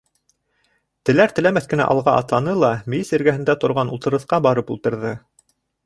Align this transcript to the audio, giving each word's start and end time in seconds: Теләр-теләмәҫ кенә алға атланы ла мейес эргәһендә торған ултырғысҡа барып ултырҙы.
Теләр-теләмәҫ 1.09 1.67
кенә 1.75 1.87
алға 1.95 2.17
атланы 2.23 2.57
ла 2.65 2.73
мейес 2.95 3.15
эргәһендә 3.21 3.59
торған 3.65 3.97
ултырғысҡа 3.97 4.45
барып 4.49 4.77
ултырҙы. 4.79 5.19